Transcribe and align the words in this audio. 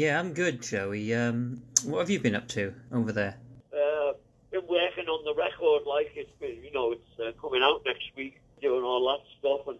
Yeah, 0.00 0.18
I'm 0.18 0.32
good, 0.32 0.62
Joey. 0.62 1.12
Um, 1.14 1.60
what 1.84 1.98
have 1.98 2.08
you 2.08 2.18
been 2.20 2.34
up 2.34 2.48
to 2.56 2.72
over 2.90 3.12
there? 3.12 3.36
Uh, 3.70 4.14
been 4.50 4.66
working 4.66 5.04
on 5.08 5.22
the 5.26 5.34
record 5.34 5.82
like 5.86 6.10
it's 6.16 6.30
been, 6.40 6.56
you 6.64 6.72
know, 6.72 6.92
it's 6.92 7.20
uh, 7.20 7.38
coming 7.38 7.60
out 7.62 7.82
next 7.84 8.04
week, 8.16 8.40
doing 8.62 8.82
all 8.82 9.06
that 9.12 9.20
stuff, 9.38 9.68
and 9.68 9.78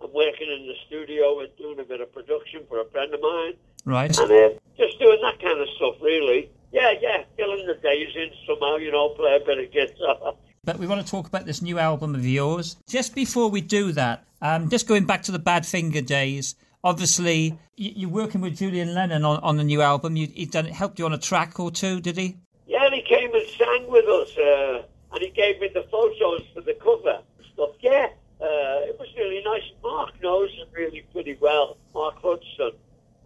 I'm 0.00 0.14
working 0.14 0.46
in 0.56 0.68
the 0.68 0.74
studio 0.86 1.40
and 1.40 1.48
doing 1.58 1.80
a 1.80 1.82
bit 1.82 2.00
of 2.00 2.12
production 2.12 2.62
for 2.68 2.80
a 2.80 2.84
friend 2.90 3.12
of 3.12 3.20
mine, 3.20 3.54
Right. 3.84 4.16
and 4.16 4.30
uh, 4.30 4.50
just 4.78 5.00
doing 5.00 5.18
that 5.22 5.42
kind 5.42 5.60
of 5.60 5.66
stuff, 5.74 5.96
really. 6.00 6.48
Yeah, 6.70 6.92
yeah, 7.00 7.24
filling 7.36 7.66
the 7.66 7.74
days 7.74 8.14
in 8.14 8.30
somehow, 8.46 8.76
you 8.76 8.92
know, 8.92 9.08
play 9.18 9.34
a 9.34 9.44
bit 9.44 9.58
of 9.58 9.72
guitar. 9.72 10.34
But 10.62 10.78
we 10.80 10.86
want 10.88 11.04
to 11.04 11.10
talk 11.10 11.26
about 11.28 11.44
this 11.46 11.62
new 11.62 11.78
album 11.80 12.14
of 12.16 12.26
yours. 12.26 12.76
Just 12.88 13.14
before 13.16 13.48
we 13.50 13.60
do 13.60 13.90
that, 13.92 14.24
um, 14.42 14.68
just 14.68 14.88
going 14.88 15.06
back 15.06 15.22
to 15.24 15.32
the 15.32 15.38
Badfinger 15.38 16.04
days. 16.06 16.54
Obviously, 16.90 17.58
you- 17.76 17.92
you're 17.96 18.10
working 18.22 18.40
with 18.40 18.56
Julian 18.58 18.94
Lennon 18.94 19.24
on, 19.24 19.38
on 19.40 19.56
the 19.56 19.64
new 19.64 19.82
album. 19.82 20.14
You, 20.16 20.28
he 20.28 20.46
done 20.46 20.66
helped 20.66 21.00
you 21.00 21.04
on 21.04 21.12
a 21.12 21.18
track 21.18 21.58
or 21.58 21.70
two, 21.72 22.00
did 22.00 22.16
he? 22.16 22.36
Yeah, 22.68 22.88
he 22.90 23.02
came 23.02 23.34
and 23.34 23.46
sang 23.58 23.90
with 23.90 24.06
us, 24.06 24.30
uh, 24.38 24.82
and 25.12 25.20
he 25.20 25.30
gave 25.30 25.60
me 25.60 25.68
the 25.74 25.82
photos 25.90 26.42
for 26.54 26.60
the 26.60 26.74
cover 26.74 27.18
stuff. 27.52 27.70
Yeah, 27.80 28.06
uh, 28.40 28.88
it 28.90 28.96
was 29.00 29.08
really 29.16 29.42
nice. 29.44 29.64
Mark 29.82 30.12
knows 30.22 30.50
him 30.52 30.68
really 30.72 31.02
pretty 31.12 31.36
well. 31.40 31.76
Mark 31.92 32.14
Hudson. 32.22 32.70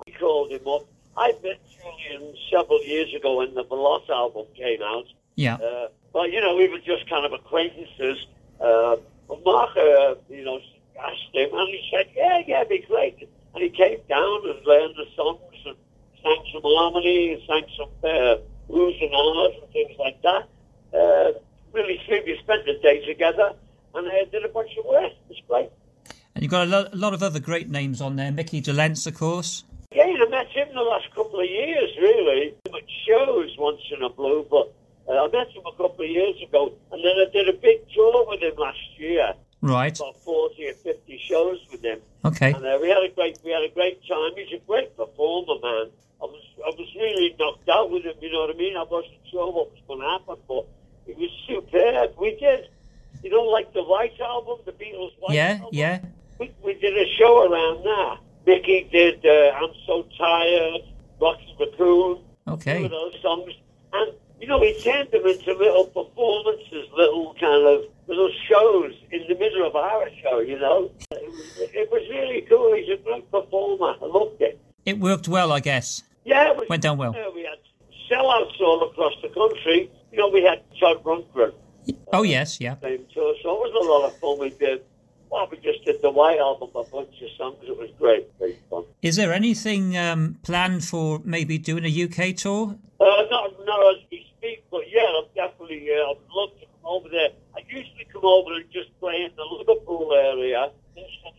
We 0.07 0.13
called 0.15 0.51
him 0.53 0.67
up. 0.67 0.87
I 1.19 1.33
met 1.45 1.61
Julian 1.69 2.35
several 2.51 2.83
years 2.85 3.13
ago 3.15 3.37
when 3.39 3.53
the 3.55 3.65
Valotte 3.65 4.09
album 4.09 4.47
came 4.57 4.81
out. 4.83 5.05
Yeah. 5.37 5.57
Uh, 5.57 5.89
but, 6.15 6.33
you 6.33 6.41
know, 6.41 6.57
we 6.57 6.67
were 6.69 6.79
just 6.79 7.09
kind 7.11 7.27
of 7.27 7.33
acquaintances. 7.35 8.27
Uh, 8.59 8.97
Mark, 9.45 9.77
uh, 9.77 10.15
you 10.31 10.45
know, 10.47 10.59
asked 10.99 11.35
him, 11.35 11.51
and 11.53 11.69
he 11.69 11.81
said, 11.93 12.07
yeah, 12.17 12.41
yeah, 12.47 12.57
it'd 12.63 12.71
be 12.71 12.79
great. 12.89 13.29
And 13.55 13.63
he 13.63 13.71
came 13.71 13.99
down 14.09 14.41
and 14.49 14.65
learned 14.67 14.95
the 14.97 15.07
songs 15.17 15.41
and 15.67 15.77
sang 16.23 16.45
some 16.53 16.63
harmony 16.65 17.33
and 17.35 17.43
sang 17.47 17.65
some 17.77 17.89
uh, 18.05 18.37
blues 18.69 18.95
and 19.01 19.11
R's 19.15 19.55
and 19.63 19.73
things 19.73 19.93
like 19.99 20.21
that. 20.23 20.49
Uh, 20.95 21.33
really. 21.73 22.01
We 22.09 22.39
spent 22.43 22.65
the 22.67 22.79
day 22.83 23.05
together 23.07 23.53
and 23.95 24.07
uh, 24.07 24.11
did 24.31 24.45
a 24.45 24.49
bunch 24.49 24.71
of 24.79 24.85
work. 24.87 25.13
It 25.13 25.19
was 25.29 25.43
great. 25.49 25.71
And 26.35 26.43
you've 26.43 26.51
got 26.51 26.67
a, 26.69 26.71
lo- 26.71 26.89
a 26.93 26.97
lot 26.97 27.13
of 27.15 27.23
other 27.23 27.41
great 27.41 27.69
names 27.69 28.01
on 28.01 28.17
there. 28.17 28.31
Micky 28.31 28.63
Dolenz, 28.63 29.07
of 29.07 29.15
course. 29.15 29.65
Yeah, 29.93 30.05
I 30.05 30.29
met 30.29 30.47
him 30.49 30.69
the 30.73 30.83
last 30.83 31.11
couple 31.15 31.41
of 31.41 31.47
years, 31.51 31.91
really. 32.01 32.55
At 32.67 32.83
shows 33.09 33.57
once 33.59 33.81
in 33.91 34.03
a 34.05 34.09
blue, 34.09 34.47
but 34.49 34.73
uh, 35.09 35.25
I 35.25 35.29
met 35.33 35.49
him 35.49 35.63
a 35.67 35.73
couple 35.73 36.05
of 36.05 36.11
years 36.11 36.37
ago, 36.47 36.73
and 36.93 37.05
then 37.05 37.13
I 37.19 37.27
did 37.33 37.49
a 37.49 37.59
big 37.59 37.81
tour 37.93 38.25
with 38.29 38.41
him 38.41 38.55
last 38.57 38.79
year, 38.99 39.35
Right. 39.61 39.99
about 39.99 40.17
forty 40.21 40.69
or 40.69 40.75
fifty 40.75 41.19
shows 41.29 41.59
with 41.73 41.83
him, 41.83 41.99
Okay. 42.25 42.53
and 42.53 42.65
uh, 42.65 42.79
we 42.81 42.89
had 42.89 43.03
a 43.03 43.09
great 43.13 43.39
we 43.45 43.51
had 43.51 43.65
a 43.65 43.75
great 43.75 43.99
time. 44.07 44.31
He's 44.37 44.53
a 44.61 44.63
great 44.65 44.97
performer, 44.97 45.55
man. 45.61 45.91
I 46.23 46.25
was 46.27 46.43
I 46.65 46.69
was 46.71 46.89
really 46.95 47.35
knocked 47.39 47.69
out 47.69 47.91
with 47.91 48.05
him. 48.05 48.15
You 48.21 48.31
know 48.33 48.43
what 48.47 48.55
I 48.55 48.59
mean? 48.59 48.77
I 48.77 48.85
wasn't 48.85 49.19
sure 49.33 49.51
what 49.51 49.73
was 49.73 49.81
going 49.89 50.01
to 50.01 50.07
happen, 50.07 50.37
but 50.47 50.67
it 51.09 51.19
was 51.19 51.31
superb. 51.49 52.13
We 52.17 52.37
did, 52.39 52.69
you 53.25 53.31
know, 53.31 53.43
like 53.43 53.73
the 53.75 53.83
White 53.83 54.19
album, 54.21 54.59
the 54.65 54.73
Beatles' 54.73 55.13
White 55.19 55.20
Yeah, 55.33 55.61
yeah. 55.73 56.01
we, 56.39 56.53
we 56.65 56.75
did 56.75 56.97
a 56.97 57.07
show 57.19 57.51
around 57.51 57.85
that. 57.85 58.19
Micky 58.47 58.89
did 58.91 59.25
uh, 59.25 59.57
I'm 59.57 59.71
So 59.87 60.07
Tired, 60.19 60.81
Rocky 61.21 61.55
Raccoon, 61.59 62.19
Okay. 62.49 62.85
of 62.85 62.91
those 62.91 63.15
songs. 63.23 63.53
And, 63.93 64.13
you 64.41 64.47
know, 64.49 64.59
we 64.59 64.79
turned 64.81 65.11
them 65.11 65.27
into 65.27 65.53
little 65.55 65.85
performances, 65.85 66.89
little 66.97 67.35
kind 67.39 67.67
of 67.67 67.83
little 68.09 68.31
shows 68.49 68.93
in 69.13 69.23
the 69.29 69.35
middle 69.37 69.67
of 69.67 69.77
our 69.77 70.09
show, 70.23 70.41
you 70.41 70.59
know. 70.59 70.91
It 71.11 71.29
was, 71.31 71.59
it 71.75 71.91
was 71.93 72.03
really 72.11 72.41
cool. 72.49 72.75
He's 72.75 72.89
a 72.89 72.97
great 73.03 73.31
performer. 73.31 73.95
I 74.03 74.07
loved 74.07 74.41
it. 74.41 74.59
It 74.87 74.99
worked 74.99 75.29
well, 75.29 75.53
I 75.53 75.61
guess. 75.61 76.03
Yeah, 76.25 76.51
it 76.51 76.57
was, 76.57 76.69
Went 76.69 76.83
down 76.83 76.97
well. 76.99 77.11
uh, 77.15 77.31
we 77.35 77.43
had 77.43 77.59
sellouts 78.11 78.59
all 78.61 78.89
across 78.91 79.13
the 79.23 79.29
country. 79.29 79.91
You 80.11 80.19
know, 80.19 80.29
we 80.29 80.43
had 80.43 80.63
Todd 80.81 81.05
Rundgren 81.05 81.53
Oh, 82.13 82.23
yes, 82.23 82.61
yeah. 82.61 82.75
same 82.83 83.07
tour, 83.13 83.35
so 83.43 83.51
it 83.55 83.73
was 83.73 83.85
a 83.85 83.89
lot 83.89 84.07
of 84.09 84.19
fun. 84.19 84.39
We 84.39 84.51
did, 84.51 84.83
well, 85.31 85.49
we 85.51 85.59
just 85.59 85.85
did 85.85 86.03
the 86.03 86.11
White 86.11 86.39
Album, 86.39 86.71
a 86.75 86.83
bunch 86.83 87.23
of 87.23 87.29
songs. 87.39 87.59
It 87.63 87.77
was 87.77 87.91
great, 87.99 88.37
great 88.39 88.59
fun. 88.69 88.85
Is 89.01 89.17
there 89.17 89.33
anything 89.33 89.97
um, 89.97 90.39
planned 90.43 90.85
for 90.85 91.21
maybe 91.25 91.57
doing 91.57 91.85
a 91.85 92.05
UK 92.05 92.37
tour? 92.37 92.77
Uh, 93.01 93.05
not, 93.31 93.55
not 93.65 93.95
as 93.95 94.03
we 94.11 94.27
speak, 94.37 94.65
but 94.71 94.83
yeah, 94.91 95.07
I'm 95.07 95.29
definitely, 95.35 95.89
uh, 95.91 96.11
I'd 96.11 96.17
love 96.35 96.51
to 96.59 96.67
come 96.67 96.85
over 96.85 97.09
there. 97.09 97.31
I 97.57 97.61
usually 97.69 98.07
come 98.13 98.25
over 98.25 98.55
and 98.55 98.65
just 98.73 98.99
play 98.99 99.23
in 99.23 99.31
the 99.37 99.45
Liverpool 99.45 100.13
area, 100.13 100.71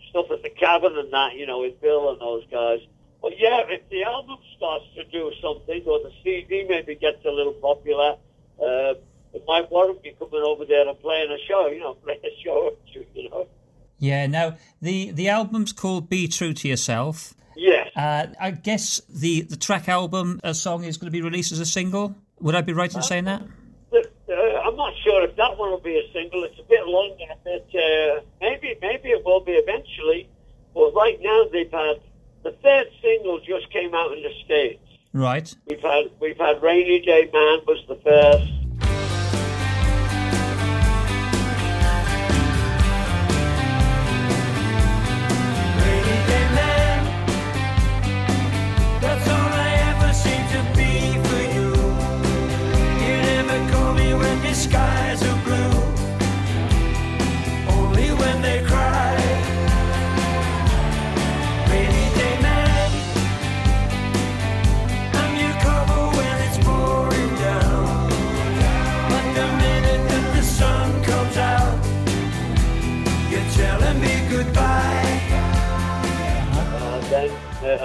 stuff 0.09 0.31
at 0.31 0.41
the 0.41 0.49
Cavern 0.49 0.97
and 0.97 1.11
that, 1.11 1.35
you 1.35 1.45
know, 1.45 1.59
with 1.59 1.79
Bill 1.81 2.11
and 2.11 2.21
those 2.21 2.45
guys. 2.49 2.79
But 3.21 3.33
yeah, 3.37 3.61
if 3.67 3.87
the 3.89 4.03
album 4.03 4.37
starts 4.57 4.85
to 4.95 5.03
do 5.05 5.31
something, 5.41 5.83
or 5.85 5.99
the 5.99 6.11
CD 6.23 6.65
maybe 6.67 6.95
gets 6.95 7.23
a 7.25 7.29
little 7.29 7.53
popular, 7.53 8.15
uh, 8.59 8.95
it 9.33 9.43
might 9.47 9.69
warrant 9.69 10.01
me 10.03 10.15
coming 10.17 10.41
over 10.43 10.65
there 10.65 10.87
and 10.87 10.99
playing 10.99 11.31
a 11.31 11.37
show, 11.47 11.67
you 11.67 11.79
know, 11.79 11.93
play 12.03 12.19
a 12.23 12.43
show 12.43 12.71
or 12.71 12.71
two, 12.93 13.05
you 13.13 13.29
know. 13.29 13.47
Yeah. 14.01 14.27
Now 14.27 14.57
the 14.81 15.11
the 15.11 15.29
album's 15.29 15.71
called 15.71 16.09
"Be 16.09 16.27
True 16.27 16.53
to 16.53 16.67
Yourself." 16.67 17.33
Yes. 17.55 17.95
Uh, 17.95 18.27
I 18.39 18.51
guess 18.51 18.99
the 19.07 19.41
the 19.41 19.55
track 19.55 19.87
album 19.87 20.41
a 20.43 20.53
song 20.53 20.83
is 20.83 20.97
going 20.97 21.05
to 21.05 21.11
be 21.11 21.21
released 21.21 21.51
as 21.53 21.59
a 21.59 21.65
single. 21.65 22.15
Would 22.41 22.55
I 22.55 22.61
be 22.61 22.73
right 22.73 22.93
in 22.93 23.03
saying 23.03 23.25
that? 23.25 23.43
Uh, 23.93 24.33
I'm 24.33 24.75
not 24.75 24.93
sure 25.03 25.23
if 25.23 25.35
that 25.35 25.57
one 25.57 25.69
will 25.69 25.79
be 25.79 25.97
a 25.97 26.11
single. 26.11 26.43
It's 26.43 26.59
a 26.59 26.63
bit 26.63 26.87
longer, 26.87 27.25
but 27.43 27.67
uh, 27.77 28.21
maybe 28.41 28.75
maybe 28.81 29.09
it 29.09 29.23
will 29.23 29.41
be 29.41 29.53
eventually. 29.53 30.27
But 30.73 30.93
right 30.95 31.19
now 31.21 31.45
they've 31.51 31.71
had 31.71 32.01
the 32.43 32.51
third 32.63 32.87
single 33.01 33.39
just 33.39 33.69
came 33.71 33.93
out 33.93 34.13
in 34.13 34.23
the 34.23 34.33
states. 34.43 34.81
Right. 35.13 35.53
We've 35.67 35.81
had 35.81 36.05
we've 36.19 36.37
had 36.37 36.63
Rainy 36.63 37.01
Day 37.01 37.29
Man 37.31 37.59
was 37.67 37.83
the 37.87 37.97
first. 37.97 38.60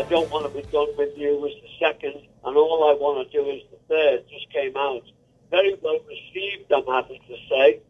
Don't 0.08 0.30
want 0.30 0.46
to 0.46 0.52
be 0.54 0.66
done 0.70 0.88
with 0.96 1.16
you 1.16 1.36
was 1.36 1.52
the 1.62 1.86
second, 1.86 2.14
and 2.44 2.56
all 2.56 2.90
I 2.90 2.94
want 2.94 3.26
to 3.26 3.32
do 3.32 3.48
is 3.50 3.62
the 3.70 3.78
third. 3.88 4.24
Just 4.30 4.50
came 4.50 4.76
out, 4.76 5.02
very 5.50 5.76
well 5.82 5.98
received. 6.06 6.72
I'm 6.72 6.86
happy 6.86 7.20
to 7.28 7.36
say. 7.48 7.80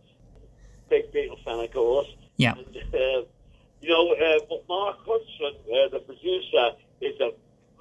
Big 0.88 1.12
Beatle 1.12 1.42
fan, 1.44 1.60
of 1.60 1.72
course. 1.72 2.08
Yeah. 2.36 2.54
And, 2.54 2.76
uh, 2.94 3.26
you 3.82 3.88
know, 3.88 4.12
uh, 4.14 4.38
but 4.48 4.64
Mark 4.68 4.98
Hudson, 5.00 5.58
uh, 5.66 5.88
the 5.90 5.98
producer, 5.98 6.78
is 7.00 7.20
a 7.20 7.30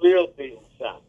real 0.02 0.28
Beatles 0.28 0.66
fan. 0.78 1.00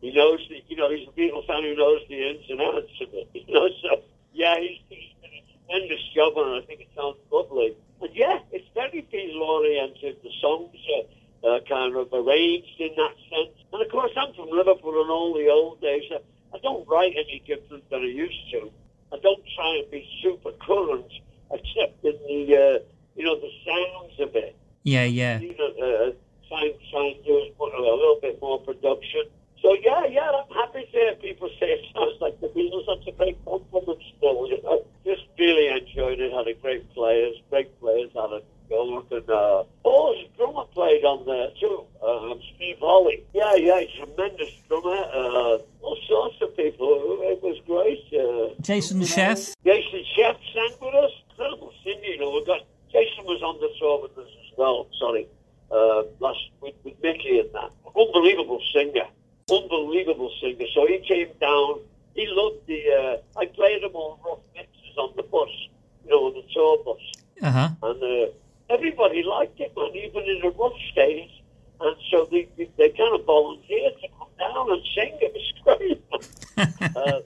He 0.00 0.12
knows, 0.12 0.40
the, 0.48 0.62
you 0.68 0.76
know, 0.76 0.90
he's 0.90 1.08
a 1.08 1.12
Beatles 1.12 1.46
fan 1.46 1.62
who 1.62 1.74
knows 1.74 2.02
the 2.08 2.30
ins 2.30 2.44
and 2.50 2.60
outs 2.60 2.92
of 3.00 3.08
it. 3.14 3.28
You 3.46 3.54
know, 3.54 3.68
so 3.82 4.02
yeah, 4.32 4.56
he's, 4.58 4.78
he's 4.88 5.12
done 5.22 5.30
a 5.32 5.42
tremendous 5.66 6.02
job 6.14 6.34
it. 6.36 6.62
I 6.62 6.66
think 6.66 6.80
it 6.80 6.88
sounds 6.96 7.16
lovely. 7.32 7.76
And 8.02 8.14
yeah, 8.14 8.38
it's 8.52 8.68
very 8.74 9.06
Beatle 9.12 9.40
oriented. 9.40 10.18
The 10.22 10.30
songs 10.40 10.74
are 10.74 11.04
uh, 11.46 11.60
kind 11.68 11.96
of 11.96 12.12
arranged 12.12 12.80
in 12.80 12.90
that 12.96 13.14
sense. 13.30 13.56
And 13.72 13.82
of 13.82 13.90
course, 13.90 14.12
I'm 14.16 14.34
from 14.34 14.50
Liverpool 14.50 15.02
in 15.02 15.08
all 15.08 15.34
the 15.34 15.48
old 15.48 15.80
days. 15.80 16.04
Uh, 16.12 16.18
I 16.54 16.58
don't 16.58 16.86
write 16.88 17.12
any 17.16 17.42
different 17.46 17.88
than 17.90 18.00
I 18.00 18.06
used 18.06 18.50
to. 18.52 18.70
I 19.12 19.18
don't 19.22 19.42
try 19.54 19.80
and 19.82 19.90
be 19.90 20.08
super 20.22 20.52
current, 20.52 21.12
except 21.52 22.04
in 22.04 22.16
the, 22.26 22.56
uh, 22.56 22.78
you 23.14 23.24
know, 23.24 23.36
the 23.38 23.50
sounds 23.64 24.20
of 24.20 24.34
it. 24.34 24.56
Yeah. 24.82 25.04
Yeah. 25.04 25.38
You 25.40 25.56
know, 25.56 25.70
uh, 25.86 26.12
try, 26.48 26.72
try 26.90 27.14
and 27.14 27.24
do 27.24 27.34
a 27.60 27.80
little 27.80 28.18
bit 28.20 28.40
more 28.40 28.60
production. 28.60 29.24
So 29.62 29.74
yeah, 29.82 30.06
yeah, 30.06 30.30
I'm 30.30 30.54
happy 30.54 30.84
to 30.84 30.90
hear 30.90 31.14
people 31.14 31.48
say 31.58 31.66
it 31.66 31.84
sounds 31.94 32.20
like 32.20 32.40
the 32.40 32.48
Beatles. 32.48 32.84
That's 32.86 33.08
a 33.08 33.12
great 33.12 33.42
compliment 33.44 33.98
still, 34.16 34.46
you 34.48 34.62
know. 34.62 34.84
Just 35.04 35.22
really 35.38 35.68
enjoyed 35.68 36.20
it, 36.20 36.32
had 36.32 36.46
a 36.46 36.54
great 36.54 36.92
players, 36.94 37.34
great 37.50 37.80
players, 37.80 38.10
had 38.14 38.30
a 38.30 38.42
go 38.68 39.04
and 39.10 39.30
uh 39.30 39.62
Paul's 39.82 40.26
drummer 40.36 40.64
played 40.74 41.04
on 41.04 41.24
there 41.24 41.50
too. 41.60 41.84
Um 42.04 42.40
Steve 42.54 42.76
Holley. 42.80 43.24
Yeah, 43.32 43.54
yeah, 43.54 43.80
tremendous 43.96 44.50
drummer, 44.68 45.02
uh 45.12 45.58
all 45.82 45.98
sorts 46.08 46.36
of 46.42 46.56
people. 46.56 47.18
It 47.22 47.42
was 47.42 47.58
great. 47.66 48.04
Uh 48.76 48.80
Jason 48.80 49.00
you 49.00 49.06
know, 49.06 49.14
Scheff. 49.14 49.54
Jason 49.64 50.04
Scheff 50.16 50.36
sang 50.52 50.76
with 50.80 50.94
us. 50.94 51.10
Incredible 51.30 51.72
thing, 51.84 52.00
you 52.04 52.18
know, 52.18 52.30
we 52.30 52.44
got 52.44 52.60
Jason 52.92 53.24
was 53.24 53.42
on 53.42 53.60
the 53.60 53.70
tour 53.78 54.02
with 54.02 54.16
us 54.18 54.28
as 54.28 54.58
well, 54.58 54.86
sorry, 54.98 55.26
uh, 55.70 56.02
last 56.20 56.38
unbelievable 59.50 60.30
singer. 60.40 60.66
So 60.74 60.86
he 60.86 60.98
came 61.06 61.28
down. 61.40 61.80
He 62.14 62.26
loved 62.28 62.66
the. 62.66 62.80
Uh, 62.90 63.38
I 63.40 63.46
played 63.46 63.82
him 63.82 63.94
on 63.94 64.18
rough 64.24 64.40
mixes 64.54 64.96
on 64.96 65.12
the 65.16 65.22
bus, 65.22 65.48
you 66.04 66.10
know, 66.10 66.26
on 66.26 66.34
the 66.34 66.42
tour 66.52 66.78
bus, 66.84 67.02
Uh 67.42 67.50
huh. 67.50 67.68
and 67.82 68.02
uh, 68.02 68.32
everybody 68.70 69.22
liked 69.22 69.60
it, 69.60 69.72
man, 69.76 69.90
even 69.94 70.22
in 70.24 70.40
the 70.42 70.50
rough 70.58 70.72
stage. 70.92 71.30
And 71.78 71.96
so 72.10 72.26
they, 72.30 72.48
they, 72.56 72.70
they 72.78 72.88
kind 72.90 73.14
of 73.20 73.26
volunteered 73.26 73.92
to 74.00 74.08
come 74.18 74.28
down 74.38 74.70
and 74.72 74.82
sing. 74.94 75.12
It 75.20 75.32
was 75.36 75.52
great. 75.62 76.96
uh, 76.96 77.20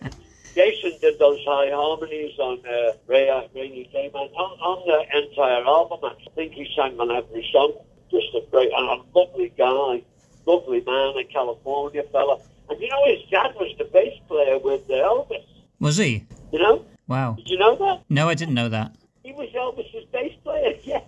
Jason 0.56 0.99
did 1.00 1.19
those 1.20 1.38
high 1.46 1.70
harmonies 1.70 2.37
on 2.41 2.58
uh, 2.67 2.93
Ray, 3.06 3.31
Rainy 3.55 3.88
Day 3.93 4.11
Man. 4.12 4.26
On, 4.35 4.50
on 4.58 4.79
the 4.88 5.23
entire 5.23 5.64
album, 5.64 6.00
I 6.03 6.14
think 6.35 6.53
he 6.55 6.67
sang 6.75 6.99
on 6.99 7.12
every 7.12 7.49
song. 7.53 7.75
Just 8.11 8.35
a 8.35 8.43
great, 8.50 8.73
and 8.76 8.88
a 8.88 9.19
lovely 9.19 9.53
guy, 9.56 10.03
lovely 10.50 10.82
man, 10.87 11.14
a 11.17 11.25
California 11.25 12.02
fella. 12.12 12.38
And 12.69 12.81
you 12.81 12.88
know, 12.88 13.05
his 13.06 13.23
dad 13.31 13.55
was 13.56 13.75
the 13.79 13.85
bass 13.85 14.19
player 14.29 14.58
with 14.58 14.87
Elvis. 14.88 15.44
Was 15.79 15.97
he? 15.97 16.25
You 16.52 16.58
know? 16.58 16.85
Wow. 17.06 17.35
Did 17.35 17.49
you 17.49 17.58
know 17.58 17.76
that? 17.76 18.02
No, 18.08 18.29
I 18.29 18.35
didn't 18.35 18.55
know 18.55 18.69
that. 18.69 18.94
He 19.25 19.32
was 19.32 19.49
Elvis's 19.50 20.06
bass 20.12 20.32
player, 20.43 20.75
yeah. 20.85 21.00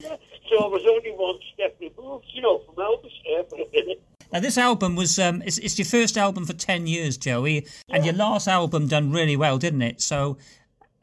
yeah. 0.00 0.16
So 0.50 0.64
I 0.64 0.66
was 0.66 0.82
only 0.84 1.12
one 1.12 1.38
step 1.54 1.76
removed, 1.80 2.26
you 2.32 2.42
know, 2.42 2.58
from 2.58 2.74
Elvis 2.74 3.48
for 3.48 3.54
a 3.54 3.70
minute. 3.72 4.02
Now, 4.32 4.40
this 4.40 4.58
album 4.58 4.96
was 4.96 5.16
um, 5.16 5.42
it's, 5.42 5.58
it's 5.58 5.78
your 5.78 5.86
first 5.86 6.18
album 6.18 6.44
for 6.44 6.54
ten 6.54 6.88
years, 6.88 7.16
Joey, 7.16 7.68
and 7.88 8.04
your 8.04 8.14
last 8.14 8.48
album 8.48 8.88
done 8.88 9.12
really 9.12 9.36
well, 9.36 9.58
didn't 9.58 9.82
it? 9.82 10.00
So, 10.00 10.38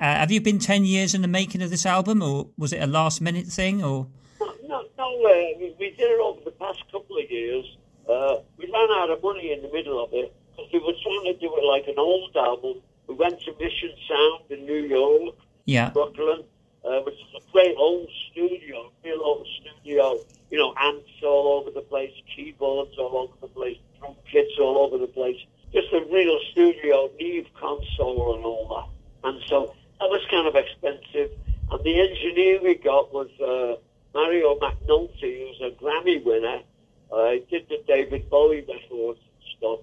uh, 0.01 0.03
have 0.03 0.31
you 0.31 0.41
been 0.41 0.59
ten 0.59 0.83
years 0.83 1.15
in 1.15 1.21
the 1.21 1.29
making 1.29 1.61
of 1.61 1.69
this 1.69 1.85
album, 1.85 2.21
or 2.21 2.49
was 2.57 2.73
it 2.73 2.81
a 2.81 2.87
last 2.87 3.21
minute 3.21 3.47
thing, 3.47 3.81
or? 3.81 4.07
No, 4.41 4.53
no, 4.67 4.83
no 4.97 5.05
uh, 5.05 5.59
we, 5.59 5.73
we 5.79 5.91
did 5.91 6.11
it 6.11 6.19
over 6.19 6.41
the 6.43 6.51
past 6.51 6.83
couple 6.91 7.17
of 7.17 7.31
years. 7.31 7.77
Uh, 8.09 8.39
out 9.07 9.17
of 9.17 9.23
money 9.23 9.51
in 9.53 9.61
the 9.61 9.69
middle 9.71 10.03
of 10.03 10.09
it 10.13 10.33
because 10.51 10.71
we 10.73 10.79
were 10.79 10.93
trying 11.03 11.33
to 11.33 11.39
do 11.39 11.51
it 11.55 11.63
like 11.65 11.87
an 11.87 11.95
old 11.97 12.35
album. 12.35 12.81
We 13.07 13.15
went 13.15 13.39
to 13.41 13.51
Mission 13.59 13.91
Sound 14.07 14.43
in 14.59 14.65
New 14.65 14.83
York, 14.87 15.35
Yeah. 15.65 15.89
Brooklyn, 15.91 16.43
uh, 16.83 16.99
which 17.01 17.15
is 17.15 17.41
a 17.41 17.51
great 17.51 17.75
old 17.77 18.07
studio, 18.31 18.91
real 19.03 19.21
old 19.23 19.47
studio. 19.61 20.19
You 20.49 20.57
know, 20.59 20.73
amps 20.77 21.09
all 21.23 21.59
over 21.59 21.71
the 21.71 21.81
place, 21.81 22.11
keyboards 22.33 22.97
all 22.97 23.17
over 23.17 23.33
the 23.41 23.47
place, 23.47 23.77
drum 23.99 24.15
kits 24.31 24.53
all 24.61 24.77
over 24.77 24.97
the 24.97 25.07
place. 25.11 25.37
Just 25.73 25.91
a 25.93 26.01
real 26.11 26.39
studio, 26.51 27.09
Neve 27.19 27.47
console 27.59 28.35
and 28.35 28.45
all 28.45 28.65
that. 29.23 29.27
And 29.29 29.41
so 29.47 29.73
that 29.99 30.09
was 30.09 30.21
kind 30.31 30.47
of 30.47 30.55
expensive. 30.55 31.31
And 31.69 31.83
the 31.83 31.99
engineer 31.99 32.61
we 32.63 32.75
got 32.75 33.13
was 33.13 33.27
uh, 33.41 33.75
Mario 34.17 34.57
McNulty, 34.59 35.47
who's 35.49 35.61
a 35.61 35.71
Grammy 35.83 36.23
winner. 36.23 36.59
Uh, 37.11 37.31
he 37.31 37.39
did 37.49 37.67
the 37.67 37.83
David 37.85 38.29
Bowie 38.29 38.61
records 38.61 39.19
and 39.19 39.43
stuff 39.57 39.79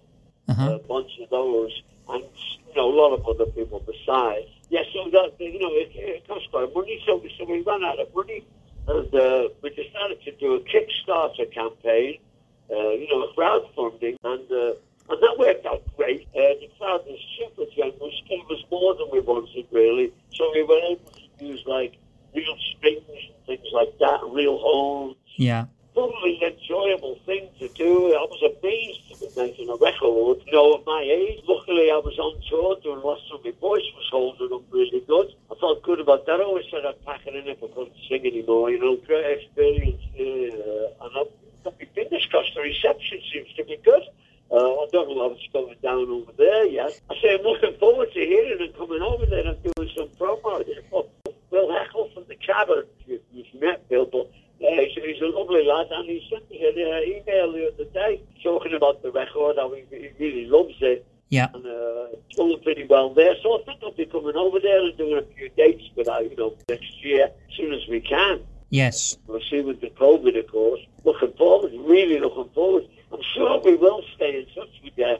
Uh-huh. 0.48 0.74
a 0.76 0.78
bunch 0.78 1.03
of 1.20 1.30
those, 1.30 1.82
and 2.08 2.24
you 2.68 2.74
know 2.76 2.90
a 2.90 2.96
lot 2.96 3.12
of 3.12 3.26
other 3.26 3.46
people 3.46 3.80
besides. 3.86 4.48
Yeah, 4.70 4.82
so 4.92 5.10
that 5.10 5.32
you 5.38 5.58
know 5.58 5.72
it, 5.72 5.92
it 5.94 6.28
costs 6.28 6.48
quite 6.50 6.72
money. 6.74 7.02
So 7.06 7.16
we 7.16 7.34
so 7.38 7.44
we 7.44 7.60
ran 7.62 7.84
out 7.84 7.98
of 7.98 8.14
money, 8.14 8.44
and 8.88 9.14
uh, 9.14 9.48
we 9.62 9.70
decided 9.70 10.22
to 10.24 10.32
do 10.32 10.54
a 10.54 10.60
Kickstarter 10.60 11.52
campaign, 11.52 12.18
uh, 12.70 12.90
you 12.90 13.08
know, 13.08 13.28
crowdfunding, 13.36 14.16
and 14.24 14.50
uh, 14.50 14.74
and 15.10 15.22
that 15.22 15.36
worked 15.38 15.66
out 15.66 15.82
great. 15.96 16.26
Uh, 16.34 16.56
the 16.60 16.70
crowd 16.78 17.04
was 17.06 17.20
super 17.38 17.70
generous, 17.76 18.22
gave 18.28 18.44
us 18.50 18.64
more 18.70 18.94
than 18.94 19.08
we 19.12 19.20
wanted 19.20 19.66
really. 19.70 20.12
So 20.32 20.50
we 20.54 20.62
were 20.62 20.80
able 20.90 21.12
to 21.12 21.44
use 21.44 21.62
like 21.66 21.96
real 22.34 22.56
strings 22.76 23.02
and 23.08 23.46
things 23.46 23.66
like 23.72 23.98
that, 23.98 24.20
real 24.32 24.58
horns 24.58 25.16
Yeah. 25.36 25.66
Totally 25.94 26.40
enjoyable 26.42 27.20
thing 27.24 27.48
to 27.60 27.68
do. 27.68 28.14
I 28.18 28.26
was 28.26 28.42
amazed 28.42 29.06
to 29.10 29.14
be 29.20 29.28
making 29.40 29.68
a 29.70 29.76
record, 29.76 30.42
you 30.44 30.52
know, 30.52 30.74
at 30.74 30.84
my 30.84 31.02
age. 31.06 31.40
Luckily, 31.46 31.88
I 31.92 31.98
was 32.02 32.18
on 32.18 32.34
tour 32.50 32.76
doing 32.82 33.00
lots 33.04 33.22
of 33.32 33.44
my 33.44 33.52
voice 33.60 33.86
was 33.94 34.08
holding 34.10 34.50
up 34.52 34.62
really 34.72 35.04
good. 35.06 35.28
I 35.52 35.54
felt 35.54 35.84
good 35.84 36.00
about 36.00 36.26
that. 36.26 36.40
I 36.40 36.42
always 36.42 36.64
said 36.68 36.84
I'd 36.84 36.98
pack 37.06 37.20
it 37.26 37.36
in 37.36 37.46
if 37.46 37.62
I 37.62 37.68
couldn't 37.68 37.94
sing 38.08 38.26
anymore, 38.26 38.70
you 38.72 38.80
know, 38.80 38.96
great 39.06 39.38
experience. 39.38 40.02
Uh, 40.18 41.04
and 41.06 41.12
I've 41.14 41.30
got 41.62 41.78
my 41.78 41.86
fingers 41.94 42.26
crossed. 42.26 42.54
The 42.56 42.62
reception 42.62 43.20
seems 43.32 43.52
to 43.54 43.62
be 43.64 43.78
good. 43.84 44.02
Uh, 44.50 44.56
I 44.56 44.86
don't 44.90 45.08
know 45.14 45.28
how 45.30 45.36
it's 45.38 45.46
going 45.52 45.76
down 45.80 46.08
over 46.10 46.32
there 46.36 46.66
yet. 46.66 47.00
I 47.08 47.14
say 47.22 47.34
I'm 47.38 47.42
looking 47.46 47.78
forward 47.78 48.12
to 48.12 48.18
hearing 48.20 48.58
and 48.60 48.74
coming 48.76 49.00
over 49.00 49.26
there 49.26 49.46
and 49.46 49.62
doing 49.62 49.90
some 49.96 50.08
promo. 50.18 50.66
You 50.66 50.82
know, 50.90 51.06
Bill 51.52 51.70
Heckle 51.72 52.10
from 52.14 52.24
the 52.26 52.34
Cavern. 52.34 52.84
You, 53.06 53.20
you've 53.32 53.54
met 53.62 53.88
Bill, 53.88 54.06
but 54.06 54.30
uh, 54.62 54.80
he's, 54.80 54.94
he's 54.94 55.20
a 55.22 55.26
lovely 55.26 55.64
lad, 55.66 55.86
and 55.90 56.08
he 56.08 56.24
sent 56.30 56.48
me 56.50 56.58
an 56.62 56.74
uh, 56.76 57.00
email 57.00 57.52
the 57.52 57.72
other 57.72 57.84
day 57.90 58.22
talking 58.42 58.74
about 58.74 59.02
the 59.02 59.10
record, 59.10 59.56
how 59.56 59.72
he, 59.74 59.82
he 59.90 60.10
really 60.20 60.46
loves 60.46 60.74
it, 60.80 61.04
Yeah. 61.30 61.48
and 61.52 61.66
uh, 61.66 62.16
it's 62.28 62.36
going 62.36 62.60
there. 63.14 63.34
So 63.42 63.60
I 63.60 63.64
think 63.64 63.80
I'll 63.82 63.92
be 63.92 64.06
coming 64.06 64.36
over 64.36 64.58
there 64.60 64.80
and 64.84 64.96
doing 64.96 65.18
a 65.18 65.34
few 65.34 65.48
dates 65.50 65.84
with 65.96 66.06
that, 66.06 66.28
you 66.30 66.36
know, 66.36 66.56
next 66.68 67.04
year, 67.04 67.24
as 67.26 67.56
soon 67.56 67.72
as 67.72 67.80
we 67.88 68.00
can. 68.00 68.40
Yes. 68.70 69.16
We'll 69.26 69.40
see 69.50 69.60
with 69.60 69.80
the 69.80 69.90
COVID, 69.90 70.38
of 70.38 70.50
course. 70.50 70.80
Looking 71.04 71.32
forward, 71.38 71.72
really 71.86 72.18
looking 72.18 72.50
forward. 72.54 72.84
I'm 73.12 73.20
sure 73.34 73.60
we 73.64 73.76
will 73.76 74.02
stay 74.16 74.38
in 74.40 74.46
touch 74.54 74.70
with 74.82 74.92
you. 74.96 75.16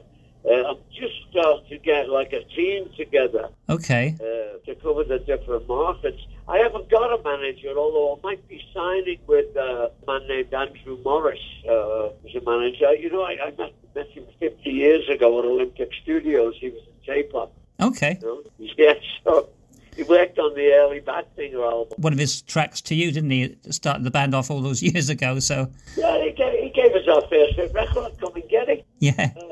Uh, 0.47 0.71
I'm 0.71 0.77
just 0.93 1.15
starting 1.31 1.65
to 1.71 1.79
get 1.79 2.11
like 2.11 2.35
a 2.35 2.45
team 2.55 2.91
together 2.99 3.49
Okay. 3.71 4.15
uh, 4.21 4.59
to 4.67 4.75
cover 4.83 5.03
the 5.05 5.19
different 5.21 5.67
markets. 5.67 6.21
I 6.47 6.59
haven't 6.59 6.91
got 6.91 7.19
a 7.19 7.23
manager, 7.23 7.73
although 7.79 8.17
I 8.17 8.27
might 8.27 8.47
be 8.49 8.61
signing 8.75 9.21
with 9.27 9.57
uh, 9.57 9.89
a 9.89 10.07
man 10.07 10.29
named 10.29 10.53
Andrew 10.53 10.99
Morris 11.03 11.39
uh, 11.67 12.09
as 12.29 12.35
a 12.35 12.43
manager. 12.45 12.95
You 12.95 13.11
know, 13.11 13.23
I, 13.23 13.37
I 13.43 13.51
met, 13.57 13.73
met 13.95 14.09
him 14.11 14.25
50 14.39 14.69
years 14.69 15.09
ago 15.09 15.39
at 15.39 15.47
Olympic 15.47 15.89
Studios. 16.03 16.55
He 16.61 16.69
was 16.71 16.81
in 16.81 16.93
J-pop. 17.07 17.51
Okay. 17.81 18.19
You 18.21 18.27
know? 18.59 18.67
Yeah, 18.79 18.95
so 19.25 19.49
he 19.97 20.03
worked 20.05 20.39
on 20.39 20.55
the 20.55 20.73
early 20.73 21.01
Badfinger 21.01 21.63
album. 21.71 21.95
One 21.99 22.13
of 22.13 22.19
his 22.19 22.43
tracks 22.43 22.81
to 22.83 22.95
you, 22.95 23.13
didn't 23.13 23.31
he? 23.31 23.57
Started 23.71 24.05
the 24.05 24.11
band 24.11 24.35
off 24.35 24.51
all 24.51 24.61
those 24.61 24.83
years 24.89 25.09
ago. 25.09 25.39
So 25.39 25.69
Yeah, 25.97 26.23
he 26.23 26.33
gave, 26.33 26.61
he 26.63 26.71
gave 26.71 26.93
us 26.93 27.07
our 27.09 27.23
first 27.29 27.55
hit 27.55 27.73
record, 27.75 28.13
Come 28.21 28.35
and 28.35 28.49
Get 28.49 28.69
It. 28.69 28.87
yeah. 29.01 29.33
uh, 29.37 29.43